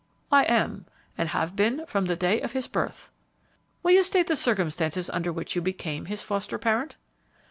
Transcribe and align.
"I 0.31 0.45
am, 0.45 0.87
and 1.15 1.29
have 1.29 1.55
been 1.55 1.85
from 1.85 2.05
the 2.05 2.15
day 2.15 2.41
of 2.41 2.53
his 2.53 2.65
birth." 2.65 3.11
"Will 3.83 3.91
you 3.91 4.01
state 4.01 4.25
the 4.25 4.35
circumstances 4.35 5.11
under 5.11 5.31
which 5.31 5.55
you 5.55 5.61
became 5.61 6.05
his 6.05 6.23
foster 6.23 6.57
parent?" 6.57 6.97